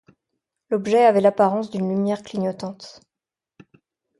L'objet 0.71 1.05
avait 1.05 1.21
l'apparence 1.21 1.69
d'une 1.69 1.87
lumière 1.87 2.23
clignotante. 2.23 3.01